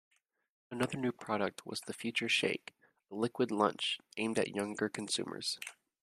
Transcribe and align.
Another 0.71 0.97
new 0.97 1.11
product 1.11 1.63
was 1.63 1.81
the 1.81 1.93
Future 1.93 2.27
Shake, 2.27 2.73
a 3.11 3.13
"liquid 3.13 3.51
lunch" 3.51 3.99
aimed 4.17 4.39
at 4.39 4.55
younger 4.55 4.89
consumers. 4.89 5.59